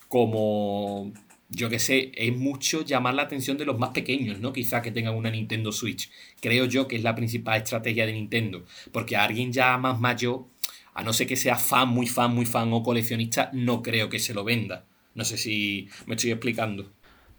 [0.08, 1.12] como
[1.54, 4.52] yo que sé, es mucho llamar la atención de los más pequeños, ¿no?
[4.52, 6.10] Quizás que tengan una Nintendo Switch.
[6.40, 8.64] Creo yo que es la principal estrategia de Nintendo.
[8.90, 10.46] Porque a alguien ya más mayor,
[10.94, 14.18] a no ser que sea fan, muy fan, muy fan o coleccionista, no creo que
[14.18, 14.86] se lo venda.
[15.14, 16.90] No sé si me estoy explicando.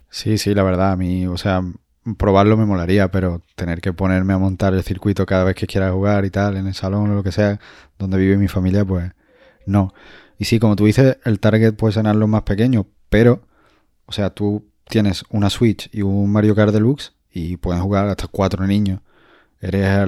[0.10, 1.64] Sí, sí, la verdad, a mí, o sea,
[2.18, 5.92] probarlo me molaría, pero tener que ponerme a montar el circuito cada vez que quiera
[5.92, 7.60] jugar y tal, en el salón o lo que sea,
[7.98, 9.12] donde vive mi familia, pues
[9.66, 9.92] no.
[10.38, 13.48] Y sí, como tú dices, el target puede ser los más pequeños, pero
[14.06, 18.28] o sea, tú tienes una Switch y un Mario Kart Deluxe y pueden jugar hasta
[18.28, 19.00] cuatro niños.
[19.60, 20.08] Eres,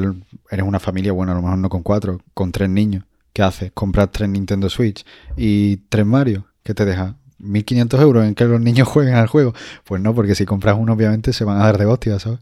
[0.52, 3.06] eres una familia, bueno, a lo mejor no con cuatro, con tres niños.
[3.34, 3.72] ¿Qué haces?
[3.74, 5.06] Comprar tres Nintendo Switch
[5.36, 6.46] y tres Mario.
[6.64, 7.18] ¿Qué te deja?
[7.40, 9.54] ¿1500 euros en que los niños jueguen al juego?
[9.84, 12.40] Pues no, porque si compras uno, obviamente se van a dar de hostia, ¿sabes?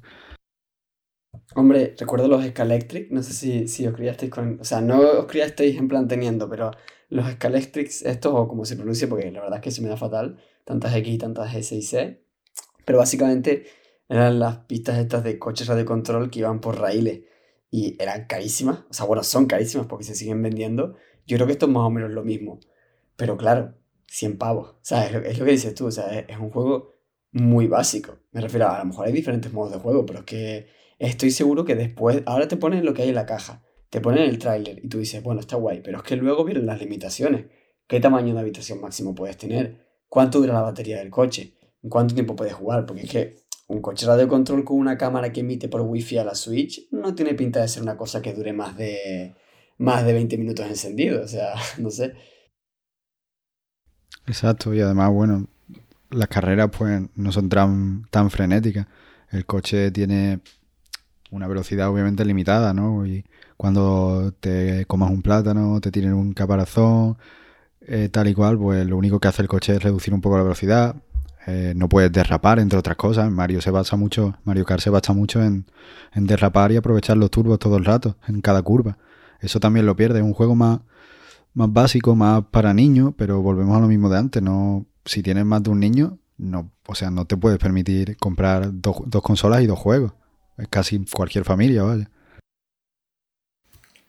[1.55, 4.59] Hombre, recuerdo los Scalectric, no sé si, si os criasteis con...
[4.59, 6.71] O sea, no os criasteis en plan teniendo, pero
[7.09, 9.97] los Scalectrics, estos, o como se pronuncia, porque la verdad es que se me da
[9.97, 12.23] fatal, tantas X tantas S y C,
[12.85, 13.65] pero básicamente
[14.09, 17.21] eran las pistas estas de coches radio control que iban por raíles
[17.71, 20.95] y eran carísimas, o sea, bueno, son carísimas porque se siguen vendiendo.
[21.25, 22.59] Yo creo que esto es más o menos lo mismo,
[23.15, 23.75] pero claro,
[24.07, 26.93] 100 pavos, o sea, es lo, que dices tú, o sea, es, un juego
[27.31, 28.19] muy básico.
[28.31, 30.67] Me refiero a, a lo mejor hay diferentes modos de juego, pero es que
[30.99, 34.29] estoy seguro que después, ahora te ponen lo que hay en la caja, te ponen
[34.29, 37.45] el tráiler y tú dices, bueno, está guay, pero es que luego vienen las limitaciones.
[37.87, 39.82] ¿Qué tamaño de habitación máximo puedes tener?
[40.13, 43.81] Cuánto dura la batería del coche, en cuánto tiempo puedes jugar, porque es que un
[43.81, 47.33] coche radio control con una cámara que emite por wifi a la Switch no tiene
[47.33, 49.33] pinta de ser una cosa que dure más de
[49.79, 52.13] más de 20 minutos encendido, o sea, no sé.
[54.27, 55.47] Exacto, y además, bueno,
[56.11, 58.85] las carreras pues no son tan, tan frenéticas.
[59.31, 60.41] El coche tiene
[61.31, 63.03] una velocidad obviamente limitada, ¿no?
[63.07, 63.25] Y
[63.57, 67.17] cuando te comas un plátano, te tienen un caparazón,
[67.87, 70.37] eh, tal y cual, pues lo único que hace el coche es reducir un poco
[70.37, 70.95] la velocidad.
[71.45, 73.29] Eh, no puedes derrapar, entre otras cosas.
[73.31, 75.65] Mario se basa mucho, Mario Kart se basa mucho en,
[76.15, 78.97] derrapar y aprovechar los turbos todo el rato, en cada curva.
[79.41, 80.19] Eso también lo pierde.
[80.19, 80.79] Es un juego más,
[81.53, 84.41] más básico, más para niños, pero volvemos a lo mismo de antes.
[84.41, 88.69] No, si tienes más de un niño, no, o sea, no te puedes permitir comprar
[88.71, 90.13] dos, dos consolas y dos juegos.
[90.57, 92.07] Es casi cualquier familia, ¿vale?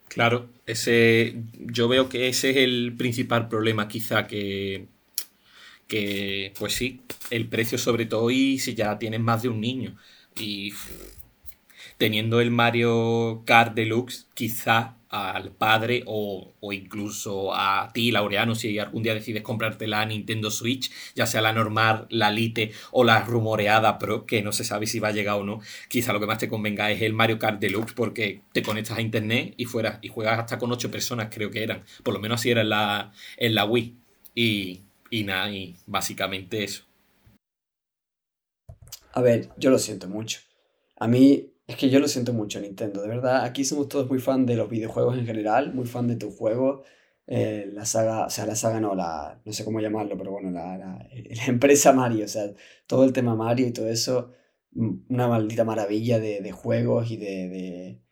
[0.09, 4.87] Claro, ese, yo veo que ese es el principal problema quizá que,
[5.87, 9.97] que, pues sí, el precio sobre todo y si ya tienes más de un niño.
[10.39, 10.73] Y
[11.99, 19.05] teniendo el Mario Kart Deluxe, quizá al padre o, incluso a ti, Laureano, si algún
[19.05, 23.99] día decides comprarte la Nintendo Switch, ya sea la normal, la Lite o la rumoreada
[23.99, 26.39] Pro, que no se sabe si va a llegar o no, quizá lo que más
[26.39, 30.09] te convenga es el Mario Kart Deluxe porque te conectas a internet y fuera y
[30.09, 31.85] juegas hasta con ocho personas, creo que eran.
[32.03, 33.95] Por lo menos así era en la, en la Wii.
[34.35, 34.81] Y,
[35.11, 36.83] y nada, y básicamente eso.
[39.13, 40.41] A ver, yo lo siento mucho.
[40.99, 43.45] A mí es que yo lo siento mucho, Nintendo, de verdad.
[43.45, 46.83] Aquí somos todos muy fan de los videojuegos en general, muy fan de tu juego.
[47.27, 50.51] Eh, la saga, o sea, la saga no, la, no sé cómo llamarlo, pero bueno,
[50.51, 51.09] la, la,
[51.47, 52.53] empresa Mario, o sea,
[52.87, 54.33] todo el tema Mario y todo eso,
[54.75, 58.03] una maldita maravilla de, de juegos y de, de,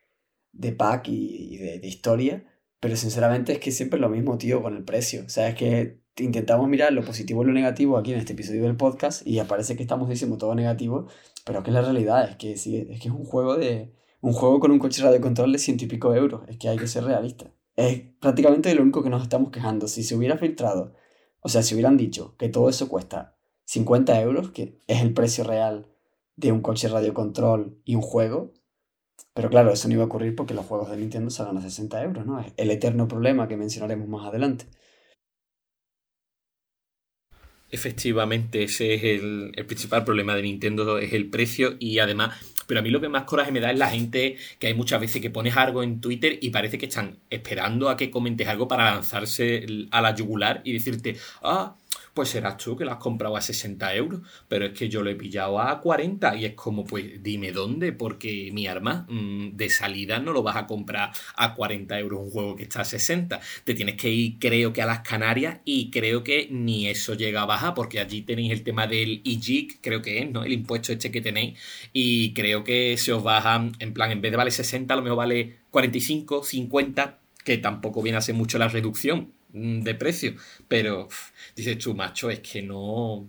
[0.53, 2.47] de pack y, y de, de, historia.
[2.81, 5.25] Pero sinceramente es que siempre es lo mismo, tío, con el precio.
[5.27, 8.65] O sea, es que intentamos mirar lo positivo y lo negativo aquí en este episodio
[8.65, 11.07] del podcast y aparece que estamos diciendo todo negativo,
[11.45, 14.61] pero que la realidad es que sí, es que es un juego de un juego
[14.61, 17.05] con un coche de control de ciento y pico euros, es que hay que ser
[17.05, 17.53] realista.
[17.75, 19.89] Es prácticamente lo único que nos estamos quejando.
[19.89, 20.95] Si se hubiera filtrado,
[21.41, 25.43] o sea, si hubieran dicho que todo eso cuesta 50 euros, que es el precio
[25.43, 25.89] real
[26.37, 28.53] de un coche radio control y un juego,
[29.35, 32.03] pero claro, eso no iba a ocurrir porque los juegos de Nintendo salen a 60
[32.03, 32.39] euros, ¿no?
[32.39, 34.67] Es el eterno problema que mencionaremos más adelante.
[37.75, 42.83] Efectivamente, ese es el, principal problema de Nintendo, es el precio y además, pero a
[42.83, 45.31] mí lo que más coraje me da es la gente que hay muchas veces que
[45.31, 49.67] pones algo en Twitter y parece que están esperando a que comentes algo para lanzarse
[49.91, 51.77] a la yugular y decirte, ah,
[52.15, 54.21] pues serás tú que lo has comprado a 60 euros.
[54.49, 57.93] Pero es que yo lo he pillado a 40 y es como, pues dime dónde,
[57.93, 62.31] porque mi arma mm, de salida no lo vas a comprar a 40 euros un
[62.31, 63.41] juego que está a 60.
[63.65, 67.43] Te tienes que ir, creo que a las Canarias y creo que ni eso llega
[67.43, 70.45] a bajar, porque allí tenéis el tema del IGIC, creo que es, ¿no?
[70.45, 71.59] El impuesto este que tenéis.
[71.93, 75.03] Y creo que se os baja, en plan, en vez de vale 60, a lo
[75.03, 80.35] mejor vale 45, 50, que tampoco viene a ser mucho la reducción de precio.
[80.69, 81.09] Pero
[81.55, 83.29] dices tú, macho, es que no,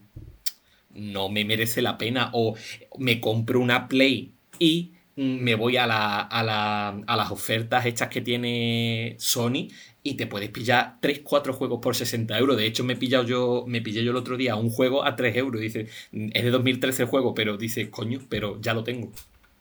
[0.93, 2.29] no me merece la pena.
[2.33, 2.55] O
[2.99, 7.85] me compro una Play y mm, me voy a, la, a, la, a las ofertas
[7.85, 9.67] hechas que tiene Sony
[10.03, 12.57] y te puedes pillar 3, 4 juegos por 60 euros.
[12.57, 15.15] De hecho, me he pillado yo, me pillé yo el otro día un juego a
[15.15, 15.61] 3 euros.
[15.61, 19.11] Dice, es de 2013 el juego, pero dice, coño, pero ya lo tengo.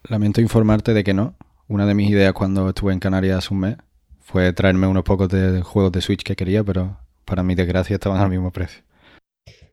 [0.09, 1.37] Lamento informarte de que no.
[1.69, 3.77] Una de mis ideas cuando estuve en Canarias un mes
[4.23, 8.21] fue traerme unos pocos de juegos de Switch que quería, pero para mi desgracia estaban
[8.21, 8.83] al mismo precio.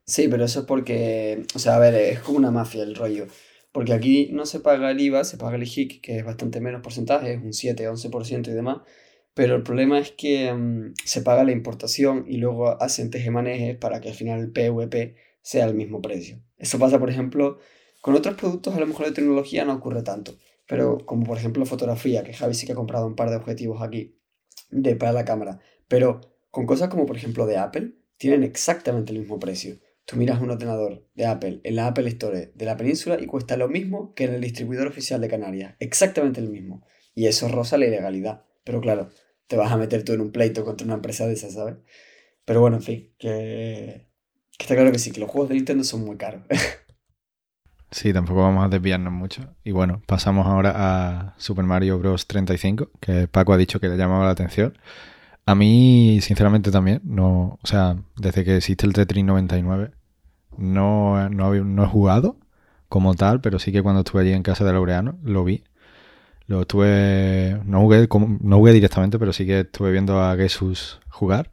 [0.05, 3.27] Sí, pero eso es porque, o sea, a ver, es como una mafia el rollo.
[3.71, 6.81] Porque aquí no se paga el IVA, se paga el IHIC, que es bastante menos
[6.81, 8.79] porcentaje, es un 7, 11% y demás.
[9.35, 14.01] Pero el problema es que mm, se paga la importación y luego hacen tejemanejes para
[14.01, 16.41] que al final el PVP sea el mismo precio.
[16.57, 17.59] Eso pasa, por ejemplo,
[18.01, 20.37] con otros productos a lo mejor de tecnología no ocurre tanto.
[20.67, 23.81] Pero como por ejemplo fotografía, que Javi sí que ha comprado un par de objetivos
[23.81, 24.18] aquí
[24.69, 25.59] de para la cámara.
[25.87, 29.79] Pero con cosas como por ejemplo de Apple, tienen exactamente el mismo precio.
[30.05, 33.57] Tú miras un ordenador de Apple en la Apple Store de la península y cuesta
[33.57, 35.75] lo mismo que en el distribuidor oficial de Canarias.
[35.79, 36.83] Exactamente el mismo.
[37.13, 38.43] Y eso roza la ilegalidad.
[38.63, 39.09] Pero claro,
[39.47, 41.75] te vas a meter tú en un pleito contra una empresa de esas, ¿sabes?
[42.45, 44.07] Pero bueno, en fin, que,
[44.57, 46.43] que está claro que sí, que los juegos de Nintendo son muy caros.
[47.91, 49.55] Sí, tampoco vamos a desviarnos mucho.
[49.63, 52.27] Y bueno, pasamos ahora a Super Mario Bros.
[52.27, 54.77] 35, que Paco ha dicho que le llamaba la atención.
[55.45, 57.01] A mí, sinceramente, también.
[57.03, 59.91] No, o sea, desde que existe el Tetris 99,
[60.57, 62.37] no, no, no he jugado
[62.89, 65.63] como tal, pero sí que cuando estuve allí en casa de Laureano lo vi.
[66.47, 67.61] Lo estuve.
[67.65, 68.07] No jugué,
[68.41, 71.49] no jugué directamente, pero sí que estuve viendo a Jesús jugar.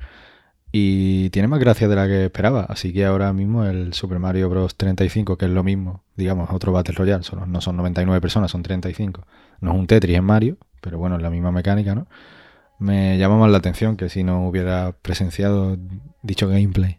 [0.78, 2.66] Y tiene más gracia de la que esperaba.
[2.68, 4.76] Así que ahora mismo el Super Mario Bros.
[4.76, 8.62] 35, que es lo mismo, digamos, otro Battle Royale, solo, no son 99 personas, son
[8.62, 9.26] 35.
[9.62, 12.08] No es un Tetris en Mario, pero bueno, es la misma mecánica, ¿no?
[12.78, 15.78] Me llama más la atención que si no hubiera presenciado
[16.20, 16.98] dicho gameplay.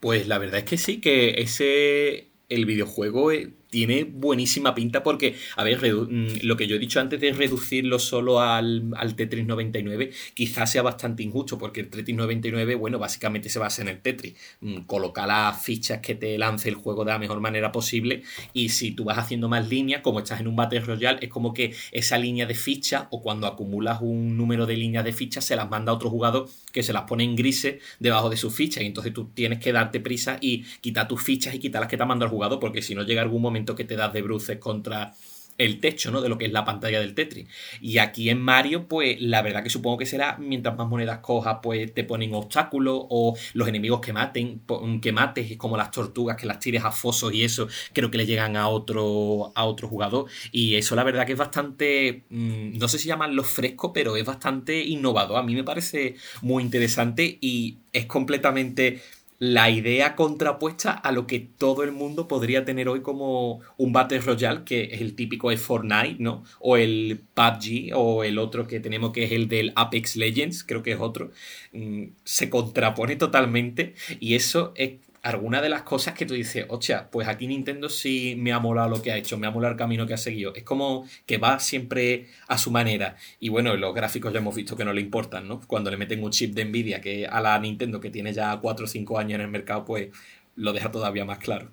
[0.00, 2.32] Pues la verdad es que sí, que ese.
[2.48, 3.30] El videojuego
[3.74, 7.98] tiene buenísima pinta porque, a ver, mm, lo que yo he dicho antes de reducirlo
[7.98, 13.58] solo al, Tetris 99, quizás sea bastante injusto porque el Tetris 99, bueno, básicamente se
[13.58, 14.36] basa en el Tetris.
[14.60, 18.68] Mm, coloca las fichas que te lance el juego de la mejor manera posible y
[18.68, 21.74] si tú vas haciendo más líneas, como estás en un Battle Royale, es como que
[21.90, 25.68] esa línea de fichas o cuando acumulas un número de líneas de fichas se las
[25.68, 28.86] manda a otro jugador que se las pone en grises debajo de sus fichas y
[28.86, 32.04] entonces tú tienes que darte prisa y quitar tus fichas y quitar las que te
[32.04, 34.58] ha mandado el jugador porque si no llega algún momento que te das de bruces
[34.58, 35.14] contra
[35.58, 36.20] el techo, ¿no?
[36.20, 37.48] De lo que es la pantalla del Tetris.
[37.80, 41.58] Y aquí en Mario, pues la verdad que supongo que será, mientras más monedas cojas,
[41.62, 44.62] pues te ponen obstáculos o los enemigos que maten,
[45.00, 48.26] que mates, como las tortugas, que las tires a fosos y eso, creo que le
[48.26, 50.26] llegan a otro, a otro jugador.
[50.50, 54.24] Y eso la verdad que es bastante, mm, no sé si llaman fresco, pero es
[54.24, 55.38] bastante innovador.
[55.38, 59.02] A mí me parece muy interesante y es completamente
[59.38, 64.20] la idea contrapuesta a lo que todo el mundo podría tener hoy como un Battle
[64.20, 66.44] Royale, que es el típico de Fortnite, ¿no?
[66.60, 70.82] O el PUBG, o el otro que tenemos que es el del Apex Legends, creo
[70.82, 71.32] que es otro.
[71.72, 74.92] Mm, se contrapone totalmente y eso es
[75.24, 78.90] alguna de las cosas que tú dices, hostia, pues aquí Nintendo sí me ha molado
[78.90, 80.54] lo que ha hecho, me ha molado el camino que ha seguido.
[80.54, 83.16] Es como que va siempre a su manera.
[83.40, 85.62] Y bueno, los gráficos ya hemos visto que no le importan, ¿no?
[85.66, 88.84] Cuando le meten un chip de Nvidia que a la Nintendo que tiene ya 4
[88.84, 90.10] o 5 años en el mercado, pues
[90.56, 91.70] lo deja todavía más claro.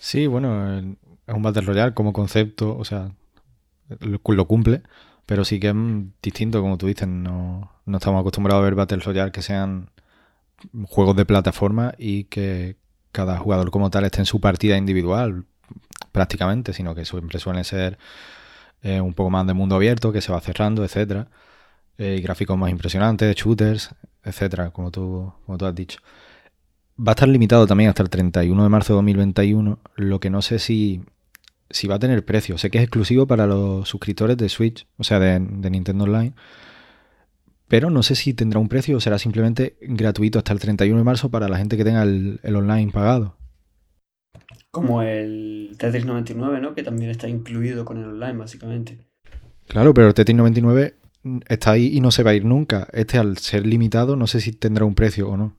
[0.00, 3.12] Sí, bueno, es un Battle Royale como concepto, o sea,
[4.00, 4.82] lo, cumple,
[5.24, 5.74] pero sí que es
[6.20, 9.93] distinto, como tú dices, no, no estamos acostumbrados a ver Battle Royale que sean
[10.86, 12.76] juegos de plataforma y que
[13.12, 15.44] cada jugador como tal esté en su partida individual
[16.12, 17.98] prácticamente, sino que siempre suelen ser
[18.82, 21.28] eh, un poco más de mundo abierto, que se va cerrando, etcétera.
[21.98, 23.90] Eh, y gráficos más impresionantes, shooters,
[24.24, 26.00] etcétera, como tú, como tú has dicho.
[26.98, 30.42] Va a estar limitado también hasta el 31 de marzo de 2021, lo que no
[30.42, 31.02] sé si,
[31.70, 32.58] si va a tener precio.
[32.58, 36.34] Sé que es exclusivo para los suscriptores de Switch, o sea, de Nintendo Online
[37.68, 41.04] pero no sé si tendrá un precio o será simplemente gratuito hasta el 31 de
[41.04, 43.36] marzo para la gente que tenga el, online pagado.
[44.70, 46.74] Como el Tetris 99, ¿no?
[46.74, 48.98] Que también está incluido con el online, básicamente.
[49.68, 50.96] Claro, pero el Tetris 99
[51.48, 52.88] está ahí y no se va a ir nunca.
[52.92, 55.56] Este, al ser limitado, no sé si tendrá un precio o no.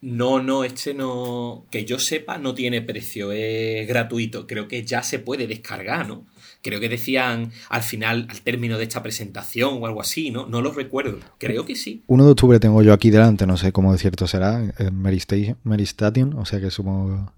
[0.00, 1.66] No, no, este no.
[1.70, 4.46] Que yo sepa, no tiene precio, es gratuito.
[4.46, 6.26] Creo que ya se puede descargar, ¿no?
[6.62, 10.46] Creo que decían al final, al término de esta presentación o algo así, ¿no?
[10.46, 11.18] No lo recuerdo.
[11.38, 12.02] Creo que sí.
[12.08, 16.34] 1 de octubre tengo yo aquí delante, no sé cómo de cierto será, Mary, Station,
[16.34, 17.32] o sea que supongo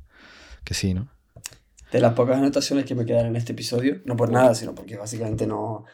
[0.64, 1.08] que sí, ¿no?
[1.92, 4.96] De las pocas anotaciones que me quedan en este episodio, no por nada, sino porque
[4.96, 5.84] básicamente no.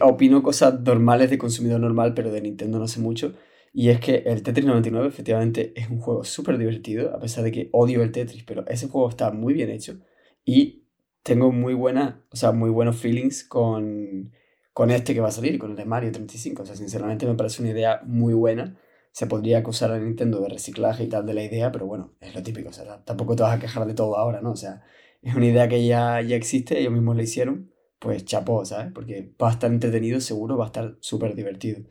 [0.00, 3.34] opino cosas normales de consumidor normal, pero de Nintendo no sé mucho.
[3.72, 7.52] Y es que el Tetris 99 efectivamente es un juego súper divertido, a pesar de
[7.52, 9.98] que odio el Tetris, pero ese juego está muy bien hecho.
[10.44, 10.84] Y
[11.22, 14.32] tengo muy buena, o sea, muy buenos feelings con,
[14.72, 16.62] con este que va a salir, con el de Mario 35.
[16.62, 18.78] O sea, sinceramente me parece una idea muy buena.
[19.12, 22.34] Se podría acusar a Nintendo de reciclaje y tal de la idea, pero bueno, es
[22.34, 22.70] lo típico.
[22.70, 24.52] O sea, tampoco te vas a quejar de todo ahora, ¿no?
[24.52, 24.82] O sea,
[25.22, 27.72] es una idea que ya, ya existe, ellos mismos la hicieron.
[27.98, 28.92] Pues chapó, ¿sabes?
[28.92, 31.82] Porque va a estar entretenido, seguro, va a estar súper divertido.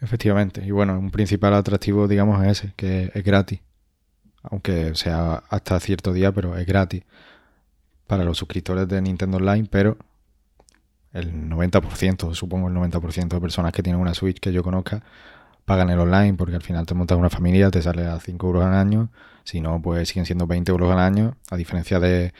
[0.00, 0.64] Efectivamente.
[0.64, 3.60] Y bueno, un principal atractivo, digamos, es ese, que es gratis
[4.42, 7.04] aunque sea hasta cierto día, pero es gratis
[8.06, 9.98] para los suscriptores de Nintendo Online, pero
[11.12, 15.02] el 90%, supongo el 90% de personas que tienen una Switch que yo conozca,
[15.64, 18.64] pagan el online porque al final te montas una familia, te sale a 5 euros
[18.64, 19.10] al año,
[19.44, 22.32] si no, pues siguen siendo 20 euros al año, a diferencia de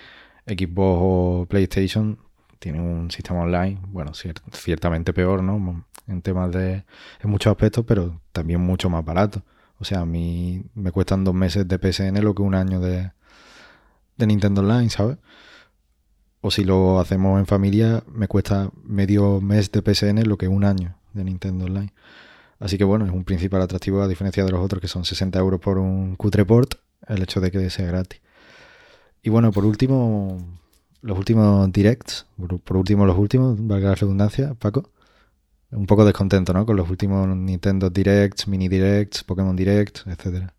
[0.46, 2.18] Xbox o PlayStation,
[2.58, 5.84] tienen un sistema online, bueno, ciertamente peor, ¿no?
[6.08, 6.84] En temas de,
[7.20, 9.42] en muchos aspectos, pero también mucho más barato.
[9.78, 13.12] O sea, a mí me cuestan dos meses de PSN lo que un año de,
[14.16, 15.18] de Nintendo Online, ¿sabes?
[16.40, 20.64] O si lo hacemos en familia, me cuesta medio mes de PSN lo que un
[20.64, 21.92] año de Nintendo Online.
[22.58, 25.38] Así que bueno, es un principal atractivo a diferencia de los otros que son 60
[25.38, 26.74] euros por un cutre port,
[27.06, 28.20] el hecho de que sea gratis.
[29.22, 30.38] Y bueno, por último,
[31.02, 32.26] los últimos directs,
[32.64, 34.90] por último los últimos, valga la redundancia, Paco
[35.70, 36.64] un poco descontento, ¿no?
[36.66, 40.54] Con los últimos Nintendo Directs, Mini Directs, Pokémon Directs, etcétera.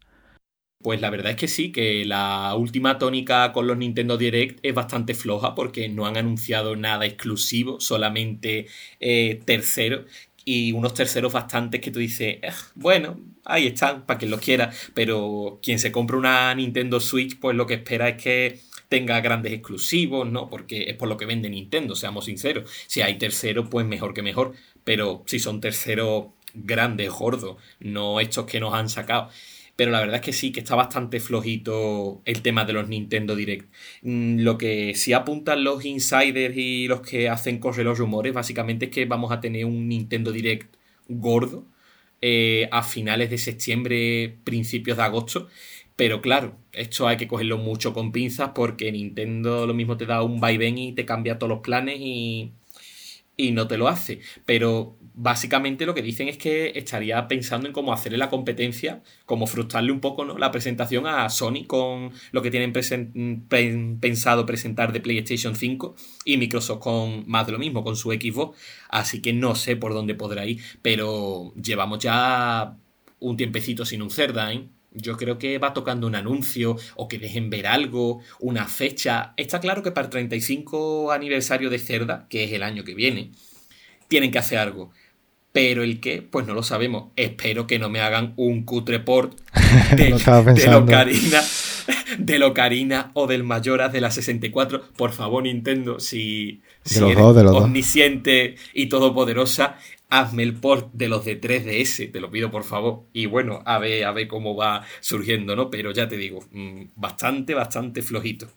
[0.82, 4.74] Pues la verdad es que sí, que la última tónica con los Nintendo Direct es
[4.74, 8.68] bastante floja porque no han anunciado nada exclusivo, solamente
[9.02, 10.06] eh, terceros
[10.46, 14.72] y unos terceros bastantes que tú dices, eh, bueno, ahí están, para quien los quiera,
[14.94, 19.54] pero quien se compra una Nintendo Switch, pues lo que espera es que tenga grandes
[19.54, 20.50] exclusivos, ¿no?
[20.50, 22.70] Porque es por lo que vende Nintendo, seamos sinceros.
[22.88, 24.54] Si hay terceros, pues mejor que mejor
[24.90, 29.30] pero si son terceros grandes, gordos, no estos que nos han sacado.
[29.76, 33.36] Pero la verdad es que sí, que está bastante flojito el tema de los Nintendo
[33.36, 33.72] Direct.
[34.02, 38.86] Mm, lo que sí apuntan los insiders y los que hacen correr los rumores, básicamente
[38.86, 40.76] es que vamos a tener un Nintendo Direct
[41.08, 41.66] gordo
[42.24, 45.50] eh, a finales de septiembre, principios de agosto.
[45.96, 50.24] Pero claro, esto hay que cogerlo mucho con pinzas porque Nintendo lo mismo te da
[50.24, 52.54] un vaivén y te cambia todos los planes y
[53.40, 54.20] y no te lo hace.
[54.46, 59.48] Pero básicamente lo que dicen es que estaría pensando en cómo hacerle la competencia, como
[59.48, 60.38] frustrarle un poco ¿no?
[60.38, 62.74] la presentación a Sony con lo que tienen
[64.02, 68.58] pensado presentar de PlayStation 5 y Microsoft con más de lo mismo, con su Xbox.
[68.90, 72.76] Así que no sé por dónde podrá ir, pero llevamos ya
[73.20, 74.68] un tiempecito sin un Cerda, ¿eh?
[74.92, 79.34] Yo creo que va tocando un anuncio o que dejen ver algo, una fecha.
[79.38, 83.32] Está claro que para el 35 aniversario de Cerda, que es el año que viene,
[84.08, 84.92] tienen que hacer algo.
[85.52, 87.12] Pero el qué, pues no lo sabemos.
[87.16, 89.40] Espero que no me hagan un cutre port
[89.96, 90.14] de,
[90.54, 91.42] de Locarina,
[92.18, 94.82] de Locarina o del Mayoras de la 64.
[94.96, 99.78] Por favor, Nintendo, si, si eres omnisciente y todopoderosa,
[100.10, 103.04] hazme el port de los de 3DS, te lo pido por favor.
[103.14, 105.70] Y bueno, a ver, a ver cómo va surgiendo, ¿no?
[105.70, 108.48] Pero ya te digo, mm, bastante, bastante flojito.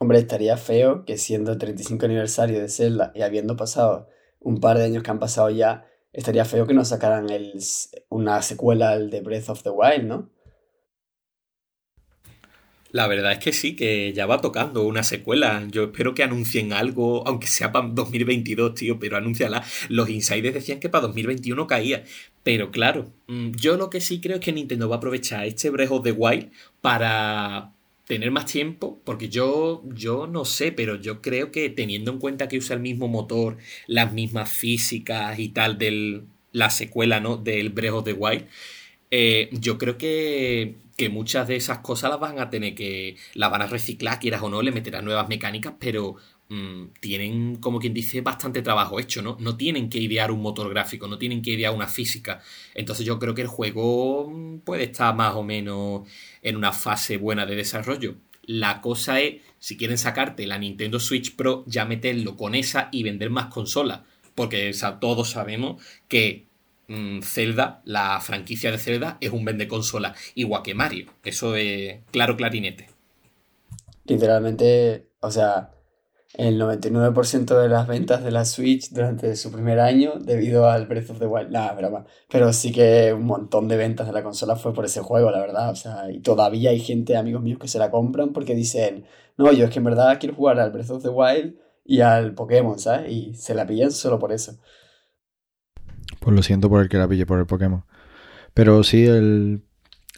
[0.00, 4.08] Hombre, estaría feo que siendo el 35 aniversario de Zelda y habiendo pasado
[4.40, 7.54] un par de años que han pasado ya, estaría feo que nos sacaran el,
[8.08, 10.30] una secuela al de Breath of the Wild, ¿no?
[12.90, 15.66] La verdad es que sí, que ya va tocando una secuela.
[15.70, 19.62] Yo espero que anuncien algo, aunque sea para 2022, tío, pero anúnciala.
[19.88, 22.04] Los insiders decían que para 2021 caía.
[22.42, 25.68] Pero claro, mm, yo lo que sí creo es que Nintendo va a aprovechar este
[25.70, 27.72] Breath of the Wild para
[28.06, 32.48] tener más tiempo, porque yo, yo no sé, pero yo creo que teniendo en cuenta
[32.48, 36.22] que usa el mismo motor, las mismas físicas y tal de
[36.52, 37.36] la secuela, ¿no?
[37.36, 38.46] Del Breath of the Wild,
[39.10, 43.52] eh, yo creo que que muchas de esas cosas las van a tener que, las
[43.52, 46.16] van a reciclar, quieras o no, le meterán nuevas mecánicas, pero
[46.48, 49.36] mm, tienen, como quien dice, bastante trabajo hecho, ¿no?
[49.38, 52.42] No tienen que idear un motor gráfico, no tienen que idear una física.
[52.74, 56.02] Entonces yo creo que el juego mm, puede estar más o menos
[56.42, 58.16] en una fase buena de desarrollo.
[58.42, 63.04] La cosa es, si quieren sacarte la Nintendo Switch Pro, ya meterlo con esa y
[63.04, 64.00] vender más consolas.
[64.34, 66.47] Porque todos sabemos que
[67.22, 71.06] Zelda, la franquicia de Zelda, es un vende consola, igual que Mario.
[71.22, 72.88] Eso es claro clarinete.
[74.06, 75.70] Literalmente, o sea,
[76.34, 81.10] el 99% de las ventas de la Switch durante su primer año debido al Breath
[81.10, 81.50] of the Wild.
[81.50, 82.06] Nada, broma.
[82.30, 85.40] Pero sí que un montón de ventas de la consola fue por ese juego, la
[85.40, 85.70] verdad.
[85.70, 89.04] O sea, y todavía hay gente, amigos míos, que se la compran porque dicen,
[89.36, 92.34] no, yo es que en verdad quiero jugar al Breath of the Wild y al
[92.34, 93.10] Pokémon, ¿sabes?
[93.10, 94.58] Y se la pillan solo por eso.
[96.28, 97.84] Pues lo siento por el que la pille por el Pokémon.
[98.52, 99.62] Pero sí, el,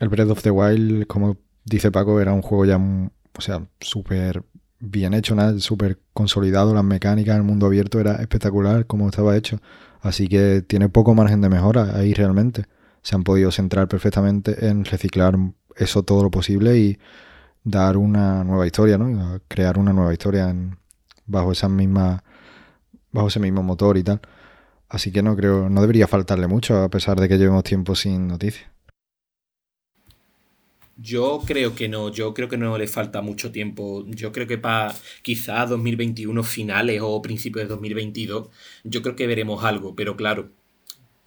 [0.00, 4.42] el Breath of the Wild, como dice Paco, era un juego ya, o sea, súper
[4.80, 9.60] bien hecho, súper consolidado, las mecánicas, el mundo abierto era espectacular como estaba hecho.
[10.00, 12.64] Así que tiene poco margen de mejora ahí realmente.
[13.02, 15.36] Se han podido centrar perfectamente en reciclar
[15.76, 16.98] eso todo lo posible y
[17.62, 19.40] dar una nueva historia, ¿no?
[19.46, 20.52] Crear una nueva historia
[21.26, 22.24] bajo esa misma
[23.12, 24.20] bajo ese mismo motor y tal.
[24.90, 28.26] Así que no creo, no debería faltarle mucho a pesar de que llevemos tiempo sin
[28.26, 28.68] noticias.
[30.96, 34.04] Yo creo que no, yo creo que no le falta mucho tiempo.
[34.08, 38.48] Yo creo que para quizá 2021 finales o principios de 2022,
[38.84, 40.50] yo creo que veremos algo, pero claro,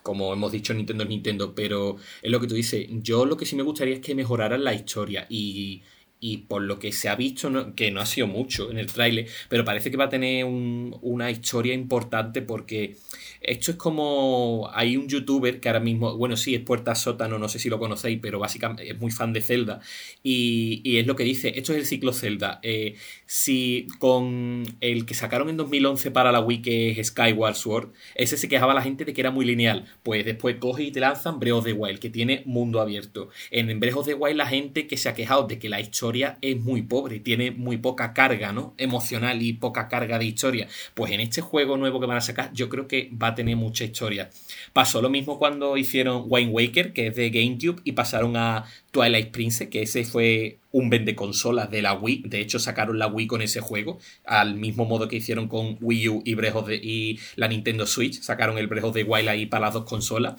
[0.03, 2.86] como hemos dicho, Nintendo es Nintendo, pero es lo que tú dices.
[3.01, 5.82] Yo lo que sí me gustaría es que mejoraran la historia y,
[6.24, 9.28] y por lo que se ha visto, que no ha sido mucho en el tráiler,
[9.49, 12.95] pero parece que va a tener una historia importante porque
[13.43, 14.69] esto es como.
[14.74, 16.15] Hay un youtuber que ahora mismo.
[16.15, 19.34] Bueno, sí, es Puerta Sótano, no sé si lo conocéis, pero básicamente es muy fan
[19.34, 19.82] de Zelda.
[20.24, 22.61] Y, es lo que dice: esto es el ciclo Zelda.
[22.63, 22.95] Eh,
[23.26, 28.38] si con el que sacaron en 2011 para la Wii, que es Skyward Sword, ese
[28.38, 29.86] se quejaba la gente de que era muy lineal.
[30.03, 33.28] Pues después coge y te lanzan Breath of the Wild, que tiene mundo abierto.
[33.51, 36.12] En Breath of the Wild, la gente que se ha quejado de que la historia
[36.41, 38.74] es muy pobre, tiene muy poca carga, ¿no?
[38.78, 40.68] Emocional y poca carga de historia.
[40.93, 43.55] Pues en este juego nuevo que van a sacar, yo creo que va a tener
[43.55, 44.30] mucha historia.
[44.74, 49.32] Pasó lo mismo cuando hicieron Wine Waker, que es de GameCube, y pasaron a Twilight
[49.32, 52.24] Princess, que ese fue un vende consolas de la Wii.
[52.26, 56.09] De hecho, sacaron la Wii con ese juego, al mismo modo que hicieron con Wii
[56.09, 58.22] U y, Breath y la Nintendo Switch.
[58.22, 60.36] Sacaron el of the Wild ahí para las dos consolas.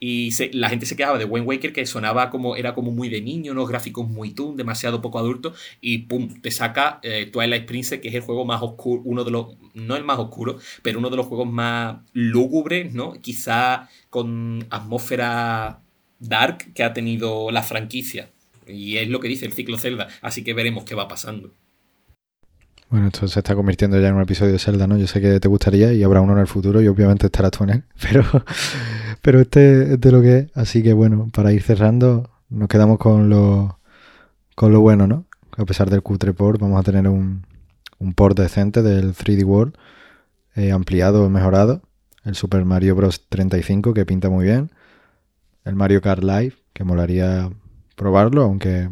[0.00, 3.20] Y la gente se quedaba de Wayne Waker que sonaba como, era como muy de
[3.20, 5.52] niño, unos gráficos muy toon, demasiado poco adulto.
[5.80, 9.30] Y pum, te saca eh, Twilight Princess, que es el juego más oscuro, uno de
[9.32, 13.14] los, no el más oscuro, pero uno de los juegos más lúgubres, ¿no?
[13.14, 15.82] Quizá con atmósfera
[16.20, 18.30] dark que ha tenido la franquicia.
[18.66, 20.08] Y es lo que dice el ciclo Zelda.
[20.20, 21.52] Así que veremos qué va pasando.
[22.90, 24.96] Bueno, esto se está convirtiendo ya en un episodio de Zelda, ¿no?
[24.96, 27.64] Yo sé que te gustaría y habrá uno en el futuro y obviamente estarás tú
[27.64, 28.24] en él, pero
[29.22, 30.50] pero este es de lo que es.
[30.54, 33.78] Así que bueno, para ir cerrando, nos quedamos con lo,
[34.54, 35.26] con lo bueno, ¿no?
[35.56, 37.44] A pesar del cutre port, vamos a tener un,
[37.98, 39.74] un port decente del 3D World,
[40.54, 41.82] eh, ampliado, mejorado.
[42.24, 43.26] El Super Mario Bros.
[43.28, 44.70] 35, que pinta muy bien.
[45.64, 47.50] El Mario Kart Live, que molaría
[47.96, 48.88] probarlo, aunque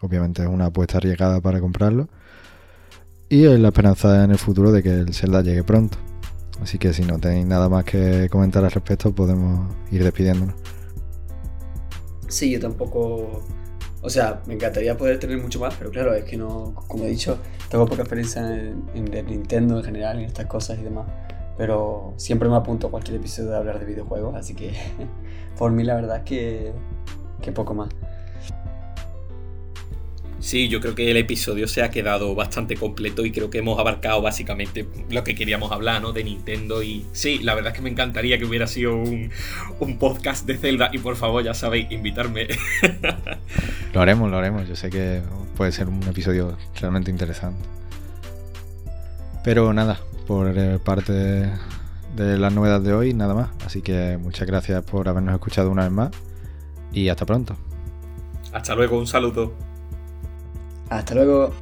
[0.00, 2.08] obviamente es una apuesta arriesgada para comprarlo.
[3.28, 5.98] Y la esperanza en el futuro de que el Zelda llegue pronto.
[6.62, 10.54] Así que si no tenéis nada más que comentar al respecto, podemos ir despidiéndonos.
[12.28, 13.42] Sí, yo tampoco.
[14.02, 17.08] O sea, me encantaría poder tener mucho más, pero claro, es que no, como he
[17.08, 17.38] dicho,
[17.70, 21.06] tengo poca experiencia en, el Nintendo en general, en estas cosas y demás.
[21.56, 24.74] Pero siempre me apunto a cualquier episodio de hablar de videojuegos, así que
[25.58, 26.72] por mí la verdad es que,
[27.40, 27.88] que poco más.
[30.40, 33.78] Sí, yo creo que el episodio se ha quedado bastante completo y creo que hemos
[33.78, 36.12] abarcado básicamente lo que queríamos hablar, ¿no?
[36.12, 39.30] De Nintendo y sí, la verdad es que me encantaría que hubiera sido un,
[39.98, 42.48] podcast de Zelda y por favor, ya sabéis, invitarme.
[43.94, 44.68] lo haremos, lo haremos.
[44.68, 45.22] Yo sé que
[45.56, 47.62] puede ser un episodio realmente interesante.
[49.44, 53.50] Pero nada, por eh, parte de las novedades de hoy, nada más.
[53.64, 56.10] Así que muchas gracias por habernos escuchado una vez más
[56.92, 57.56] y hasta pronto.
[58.52, 59.52] Hasta luego, un saludo.
[60.88, 61.52] Hasta luego.